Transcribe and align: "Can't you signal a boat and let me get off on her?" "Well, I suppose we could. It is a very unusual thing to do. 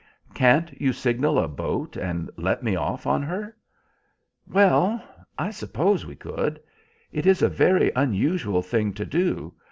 "Can't 0.33 0.81
you 0.81 0.93
signal 0.93 1.37
a 1.37 1.47
boat 1.47 1.95
and 1.95 2.31
let 2.35 2.63
me 2.63 2.71
get 2.71 2.79
off 2.79 3.05
on 3.05 3.21
her?" 3.21 3.55
"Well, 4.47 4.99
I 5.37 5.51
suppose 5.51 6.07
we 6.07 6.15
could. 6.15 6.59
It 7.11 7.27
is 7.27 7.43
a 7.43 7.47
very 7.49 7.91
unusual 7.95 8.63
thing 8.63 8.93
to 8.93 9.05
do. 9.05 9.53